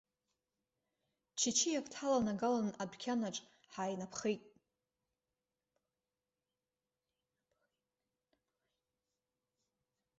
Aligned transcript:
Чычиак 1.39 1.85
дҳаланагалан 1.91 2.69
адәқьанаҿ, 2.81 3.37
ҳаинаԥхеит. 3.73 4.43